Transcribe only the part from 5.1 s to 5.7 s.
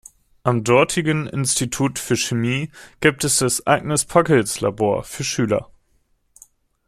Schüler.